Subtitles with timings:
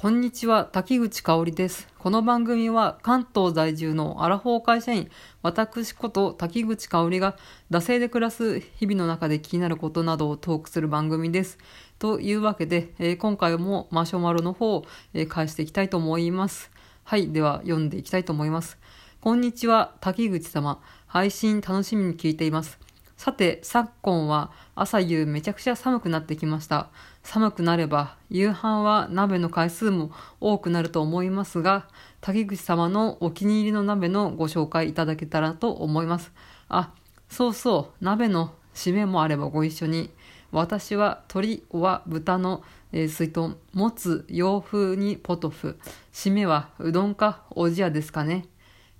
[0.00, 1.86] こんにちは、滝口香織です。
[1.98, 5.10] この番組は関東在住のアラフォー会社員、
[5.42, 7.36] 私こと滝口香織が、
[7.70, 11.58] 惰性で暮らす日々の中で気になることなどをトークする番組です。
[11.98, 16.70] というわけで、えー、今回もマシュマロの方を、えー、返していきたいと思います。
[17.04, 18.78] はい、では読んでいきたいと思います。
[19.20, 20.80] こんにちは、滝口様。
[21.08, 22.78] 配信楽しみに聞いています。
[23.18, 26.88] さて、昨今は朝夕めちゃくちゃ寒くなってきました。
[27.22, 30.10] 寒くなれば夕飯は鍋の回数も
[30.40, 31.86] 多くなると思いますが、
[32.20, 36.32] 滝口様のお気に入りの鍋のご紹介いただけたらと思います。
[36.68, 36.92] あ、
[37.28, 40.10] そうそう、鍋の締めもあればご一緒に。
[40.52, 45.78] 私は鶏は豚の、えー、水豚、もつ洋風にポトフ、
[46.12, 48.46] 締めはうどんかおじやですかね。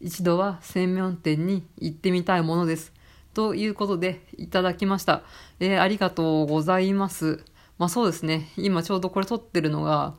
[0.00, 2.92] 一度は専門店に行ってみたいものです。
[3.34, 5.23] ということで、いただきました。
[5.61, 7.45] えー、ありがとうございます。
[7.80, 10.15] まあそうですね、今ちょうどこれ撮ってるのが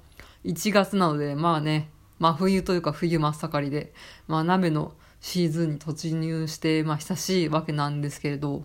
[0.45, 3.93] 1月なので、まあね、まあ冬というか冬真っ盛りで、
[4.27, 8.63] まあ鍋のシーズンに突入して、まあ久しいわけなんですけれど、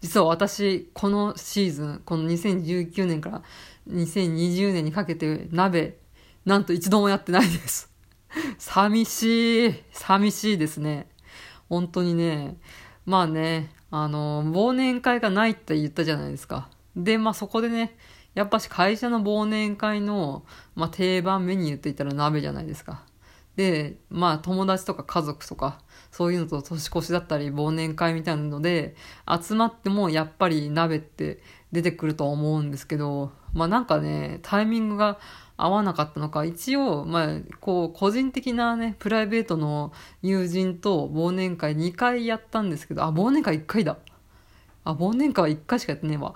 [0.00, 3.42] 実は私、このシーズン、この2019年から
[3.90, 5.98] 2020年にかけて鍋、
[6.44, 7.90] なんと一度もやってないです。
[8.56, 11.08] 寂しい、寂しいですね。
[11.68, 12.56] 本当にね、
[13.04, 16.68] まあね、あの、忘年会がないって言ったじゃないですか。
[16.96, 17.96] で、まあそこでね、
[18.34, 23.04] やっぱし会社の忘年会の、まあ、定番メニューって言ったら鍋じゃないですか。
[23.56, 28.96] で、まあ友達とか家族とか、そういうのと年越しだったり忘年会みたいなので、
[29.28, 31.40] 集まってもやっぱり鍋って
[31.72, 35.18] 出てくると思うんですけど、まあなんかね、タイミングが
[35.56, 43.98] 合わなかったのか、一応、まあ、こう、個人的なね、プライベートの友人と忘年会2回やったんですけど、あ、忘年会1回だ。
[44.84, 46.34] あ、忘年会は1回しかやってねえわ。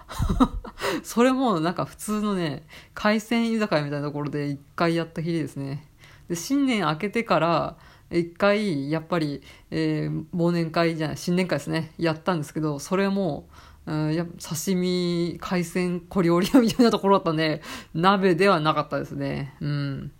[1.04, 5.86] それもなんか普通のね、海鮮居酒屋みたいなところで1回やった日ですね。
[6.28, 7.76] で、新年明けてから、
[8.10, 13.48] 一回、やっぱり、えー、忘年会じゃない、新年会ですね、やったんですけど、それも、
[13.86, 17.62] うん、や刺身、海鮮、小料理屋みたいなところだったんで、
[17.94, 19.54] 鍋ではなかったですね。
[19.60, 20.12] うん。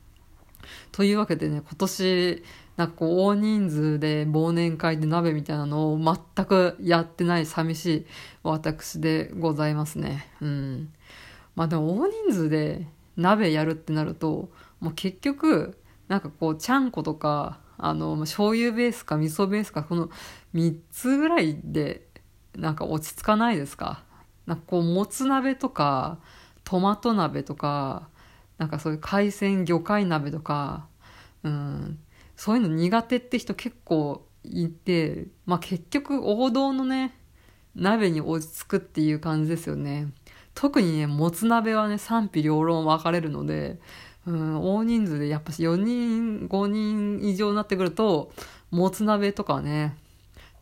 [0.93, 2.43] というわけでね、今年、
[2.77, 8.07] なんかこう、大人数で忘年会で鍋みたいなのを全くやってない寂しい
[8.43, 10.29] 私でございますね。
[10.41, 10.93] うん。
[11.57, 12.87] まあでも大人数で
[13.17, 20.11] 鍋やるってなると、もう結局、なんかこう、ちゃんことか、あの、醤油ベースか味噌ベースか、この
[20.55, 22.07] 3つぐらいで、
[22.57, 24.05] なんか落ち着かないですか？
[24.47, 26.19] なんかこう、もつ鍋とか、
[26.65, 28.09] トマト鍋とか、
[28.59, 30.89] なんかそういう海鮮魚介鍋とか、
[31.43, 31.99] うん、
[32.37, 37.15] そういうの苦手って人結構いて、まあ結局王道のね、
[37.75, 40.09] 鍋に落ち着くっていう感じですよね。
[40.55, 43.79] 特にね、もつ鍋はね、賛否両論分かれるので、
[44.27, 48.33] うん、大人数でやっぱし4人、5人以上になってくると、
[48.71, 49.97] もつ鍋とかね、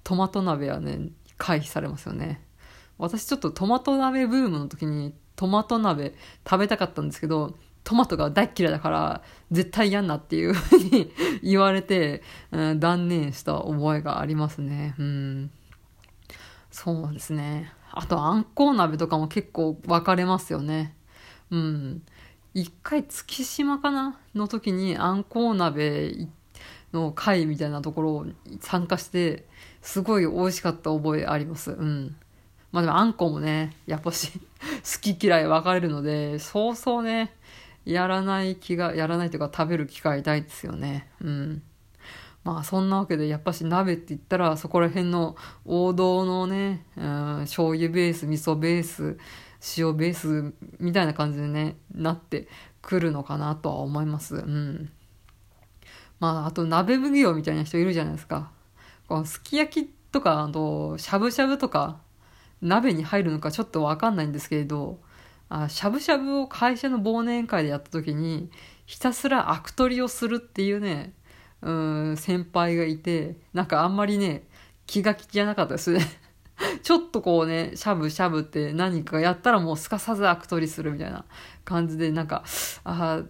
[0.05, 1.09] トマト鍋はね、
[1.39, 2.43] 回避されますよね。
[2.99, 6.15] 私ちょっとトマト鍋ブームの時にトマト鍋
[6.49, 7.57] 食べたかったんですけど、
[7.87, 12.21] トマトが大嫌いだから、絶対嫌んなっていうふうに言われて、
[12.51, 14.97] うん、断念した覚えがありますね。
[14.99, 15.51] うん。
[16.73, 17.73] そうですね。
[17.93, 20.97] あと、あんこう鍋とかも結構分かれますよね。
[21.53, 22.03] うん。
[22.55, 26.27] 一回、月島かなの時に、あんこう鍋
[26.93, 28.27] の会みたいなところを
[28.63, 29.47] 参加して、
[29.81, 31.71] すごい美味しかった覚えあります。
[31.71, 32.17] うん。
[32.73, 37.33] まあでも、あんこうもね、やっぱし好き嫌い分かれるので、そうそうね、
[37.87, 41.09] やらない気が、やらないというか食べる機会ないですよね。
[41.23, 41.63] うん。
[42.43, 49.17] まあそんなわけでやっぱし鍋って言ったらそこら辺の王道のね、うん、醤油ベース、味噌ベース、
[49.79, 52.49] 塩ベースみたいな感じでね、なって
[52.83, 54.37] くるのかなとは思います。
[54.37, 54.91] うん。
[56.19, 58.51] まああと鍋奉行みたいな人いるじゃないですか。
[59.09, 62.01] このすき焼きとか、あとしゃぶしゃぶとか
[62.61, 64.99] 鍋に入るのかちょっとわかんないんですけれど、
[65.49, 68.51] あしゃぶしゃぶを会社の忘年会でやった時に、
[68.87, 71.13] ひたすら悪取りをするっていうね、
[71.63, 74.45] うん、先輩がいて、なんかあんまりね、
[74.87, 76.01] 気が気じゃなかったですね。
[76.83, 81.25] ちょっとこうね、しゃぶしゃぶって何かやったらもうすかさず悪取りするみたいな
[81.65, 82.45] 感じで、なんか、
[82.85, 83.25] ああ、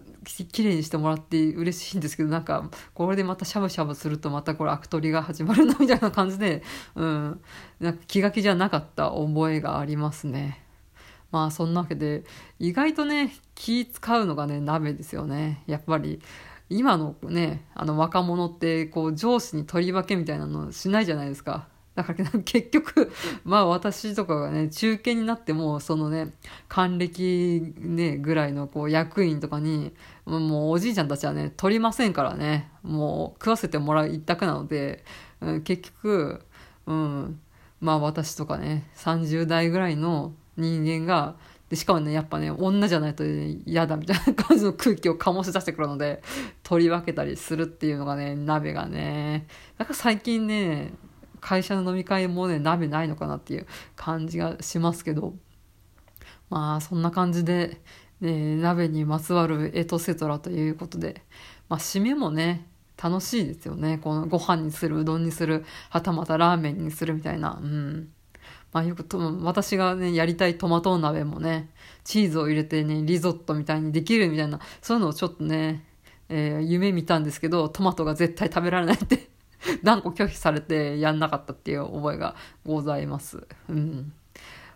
[0.51, 6.63] 綺麗にしてもらって嬉しいんですけど、なんか、これでまたしゃぶしゃぶするとまたこれ悪取りが始まるなみたいな感じで、
[6.95, 7.41] うん、
[7.79, 10.66] なんか気が気じゃなかった覚えがありますね。
[11.31, 12.23] まあそんなわけで、
[12.59, 15.63] 意外とね、気使うのがね、鍋ですよね。
[15.67, 16.21] やっぱり、
[16.69, 21.67] 今のね、あの若者って、こう上司に取り分けみたいなのしないじゃないですか。
[21.97, 23.11] だから結局、
[23.43, 26.33] まあ私とかがね、中堅になっても、そのね、
[26.67, 29.93] 還暦ね、ぐらいのこう役員とかに、
[30.25, 35.03] もうおじいちゃんたちはね、取りませんからね、もう食わせてもらう一択なので、
[35.63, 36.41] 結局、
[36.85, 37.39] うん、
[37.81, 41.35] まあ私とかね、30代ぐらいの人間が、
[41.69, 46.23] で、しかもね、やっぱね、女じゃないと嫌だみたいな感じの空気を醸し出してくるので、
[46.63, 50.93] 取り分けたりするっていうのがね、鍋がね、だから最近ね、
[51.41, 55.35] 会社の飲み会もね、鍋ないのかなっていう感じがしますけど、
[56.49, 57.81] まあ、そんな感じで、
[58.21, 61.21] ね、鍋にまつわるエトセトラということで、
[61.69, 62.65] まあ、締めもね、
[63.01, 63.99] 楽しいですよね。
[63.99, 67.59] このご飯にする、うどんにする、はたまたラーメンにするみたいな。
[67.61, 68.09] うん。
[68.73, 71.69] まあよくと、私がね、やりたいトマト鍋もね、
[72.03, 75.83] チーズを入れてね、リゾットみたいにできるみたいな、そういうのをちょっとね、
[76.29, 79.29] えー、夢見たんですけど、トマトが絶対食べられないって
[79.83, 82.35] 断固拒否されてやんなかったっていう覚えが
[82.65, 83.47] ございます。
[83.69, 84.13] うん。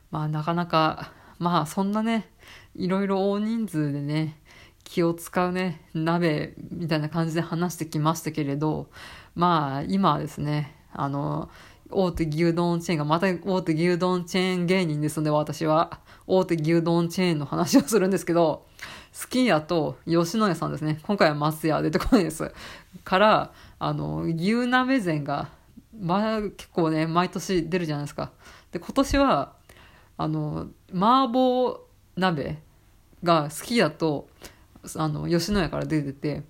[0.09, 2.29] まあなかなか、まあそんなね、
[2.75, 4.39] いろいろ大人数でね、
[4.83, 8.89] 気を使うね、鍋みたいな感じで話してきましたけれど、
[9.35, 11.49] まあ今はですね、あの、
[11.91, 15.99] 大手牛丼チェーンが、また大手牛丼チェーン芸人ですので、私は。
[16.27, 18.65] 大手牛丼チェーンの話をするんですけど、
[19.11, 20.99] スキーヤと吉野家さんですね。
[21.03, 22.51] 今回は松屋出てこないです。
[23.03, 25.49] から、あの、牛鍋膳が、
[25.99, 28.31] まあ、結構ね、毎年出るじゃないですか。
[28.71, 29.53] で、今年は、
[30.17, 31.79] あの、麻婆
[32.15, 32.59] 鍋
[33.23, 34.29] が好きだと、
[34.95, 36.43] あの、吉野家から出てて、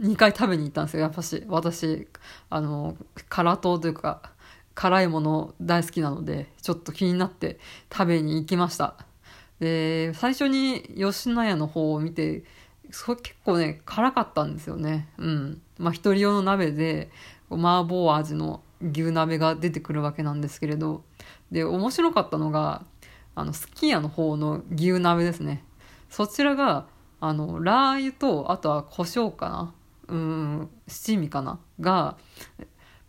[0.00, 1.44] 2回食べに行ったんですよ、やっぱし。
[1.48, 2.08] 私、
[2.50, 2.96] あの、
[3.28, 4.32] 辛党というか、
[4.80, 7.58] 辛いもの大好きなので、ちょっと気になって
[7.92, 8.94] 食べに行きました。
[9.58, 12.44] で、最初に吉野家の方を見て、
[12.92, 15.08] それ結構ね、辛かったんですよね。
[15.18, 15.60] うん。
[15.78, 17.10] まあ、一人用の鍋で、
[17.50, 21.02] 麻婆味の牛鍋が出てくるわけなんですけれど、
[21.50, 22.84] で、面白かったのが、
[23.34, 25.64] あの、すき家の方の牛鍋ですね。
[26.08, 26.86] そちらが、
[27.18, 29.74] あの、ラー油と、あとは胡椒かな？
[30.06, 31.58] うん、七味かな？
[31.80, 32.16] が、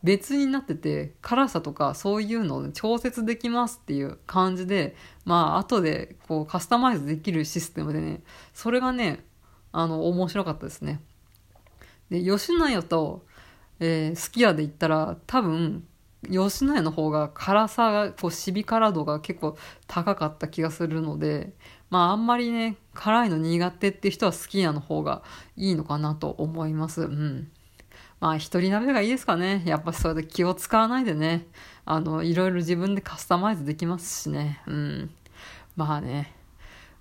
[0.03, 8.21] 別になってて、辛さとかそういうのを調節できますっていう感じで、まあ、後でこうカスタマイズできるシステムでね、
[8.53, 9.25] それがね、
[9.71, 11.01] あの、面白かったですね。
[12.09, 13.25] で、吉野家と、
[13.79, 15.85] えー、すき家で言ったら、多分、
[16.23, 19.57] 吉野家の方が辛さが、こう、シビ辛度が結構
[19.87, 21.53] 高かった気がするので、
[21.89, 25.23] まあ、あんまりね、辛いの苦手って人はすき家の方が
[25.55, 27.03] いいのかなと思います。
[27.03, 27.51] うん。
[28.19, 29.63] まあ、一人鍋がいいですかね。
[29.65, 31.47] やっぱそれで気を使わないでね、
[31.85, 34.61] あの、いろいろ自分でカスタマイズできますしね。
[34.67, 35.09] うん。
[35.75, 36.35] まあね。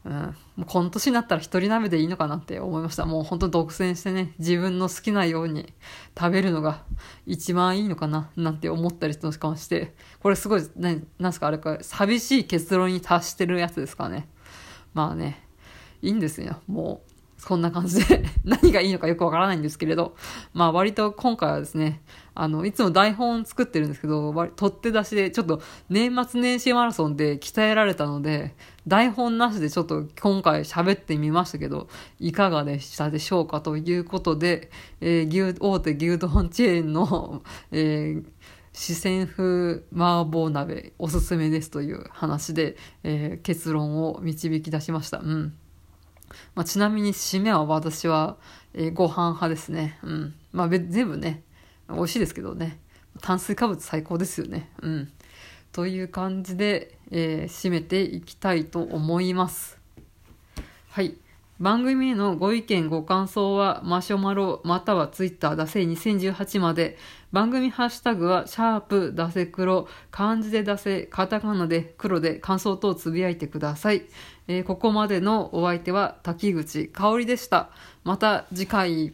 [0.05, 3.05] うん、もうこの年になったら一人鍋でいいのかなって思いました。
[3.05, 5.73] もう本当独占してね、自分の好きなように
[6.19, 6.85] 食べるのが
[7.26, 14.29] 一番いいのかな、なんて思ったりとかして、これすごい、ななんすかあれか、寂しい結論に達してるやつですかね。
[14.94, 15.44] まあね、
[16.00, 16.61] いいんですよ。
[16.69, 20.17] もう、そんな感じで 何がいいのかよくわからないんですけれど、
[20.52, 22.02] まあ割と今回はですね、
[22.35, 28.55] あの、いつも台本作ってるんですけど、割取って出しでちょっと年末年始マラソンで鍛えられたので、
[28.88, 31.88] 台本なしでちょっと今回喋ってみましたけど、
[32.19, 34.70] いかがでしたでしょうかということで、
[35.00, 38.25] えー、牛、大手牛丼チェーンの、 えー、
[38.73, 45.19] 四川風麻婆鍋おすすめですという話で、えー、結論を導き出しました。
[45.19, 45.55] うん。
[46.54, 48.36] まあ、ちなみに締めは私は、
[48.75, 49.98] えー、ご飯派ですね。
[50.03, 50.34] うん。
[50.53, 51.43] まあ、全部ね、
[51.88, 52.79] 美味しいですけどね。
[53.20, 54.70] 炭水化物最高ですよね。
[54.82, 55.12] うん。
[55.72, 59.79] という感じで、えー、締めていきたいと思います。
[60.91, 61.17] はい。
[61.60, 66.96] 番組へのご意見ご感想はマシュマロまたはツイッターだせ2018まで
[67.32, 74.03] 番組ハッシュタグはシャープだせ黒漢字でだせカタカナで黒で感想等つぶやいてください。
[74.46, 77.70] えー、ここまでのお相手は滝口香織でした。
[78.05, 79.12] また次回。